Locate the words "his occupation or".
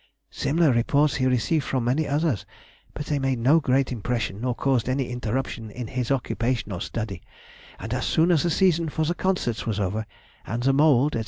5.85-6.81